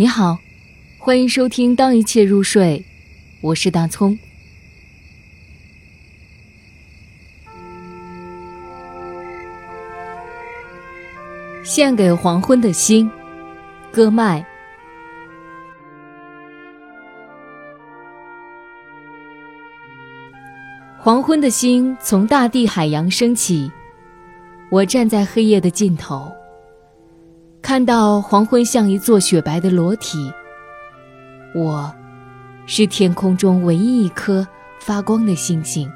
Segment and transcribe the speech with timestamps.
[0.00, 0.38] 你好，
[0.96, 2.78] 欢迎收听《当一切入睡》，
[3.40, 4.16] 我是大葱。
[11.64, 13.10] 献给黄昏的星，
[13.90, 14.46] 歌麦。
[20.96, 23.68] 黄昏的星从大地海洋升起，
[24.70, 26.37] 我站在黑夜的尽头。
[27.60, 30.32] 看到黄昏像一座雪白的裸体，
[31.54, 31.92] 我，
[32.66, 34.46] 是天空中唯一一颗
[34.80, 35.90] 发光的星星。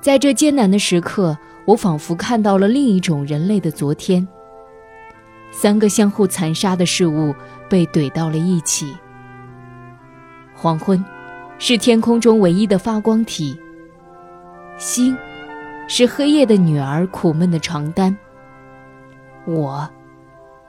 [0.00, 4.26] 在这艰难的时刻，我仿佛看到了另一种人类的昨天。
[5.50, 7.34] 三个相互残杀的事物
[7.68, 8.94] 被怼到了一起。
[10.54, 11.04] 黄昏，
[11.58, 13.58] 是天空中唯一的发光体。
[14.78, 15.16] 星，
[15.88, 18.16] 是黑夜的女儿苦闷的床单。
[19.48, 19.88] 我，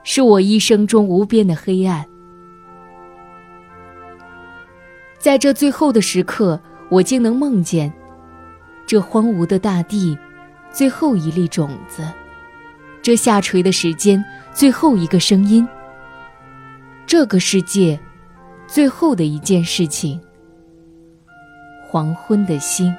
[0.02, 2.06] 是我一生中无边的黑暗。
[5.18, 7.92] 在这最后的时刻，我竟能梦见
[8.86, 10.16] 这荒芜的大地，
[10.70, 12.02] 最后一粒种子，
[13.02, 14.24] 这下垂的时间，
[14.54, 15.68] 最后一个声音，
[17.06, 18.00] 这个世界
[18.66, 20.18] 最后的一件事情。
[21.86, 22.90] 黄昏的星。